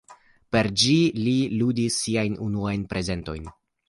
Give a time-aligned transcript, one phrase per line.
[0.55, 3.47] Per ĝi li ludis siajn unuajn prezentojn.